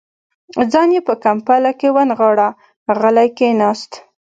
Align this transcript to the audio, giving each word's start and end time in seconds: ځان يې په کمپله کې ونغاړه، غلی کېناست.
ځان 0.71 0.89
يې 0.95 1.01
په 1.07 1.13
کمپله 1.23 1.71
کې 1.79 1.89
ونغاړه، 1.95 2.49
غلی 3.01 3.27
کېناست. 3.37 3.91